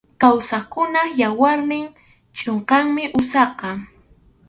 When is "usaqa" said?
3.19-3.69